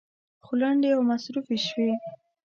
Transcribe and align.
خو 0.45 0.53
لنډې 0.61 0.89
او 0.95 1.01
مصروفې 1.09 1.57
شوې. 1.67 1.91